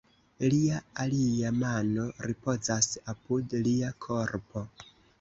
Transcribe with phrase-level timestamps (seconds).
[0.53, 4.69] Lia alia mano ripozas apud lia korpo.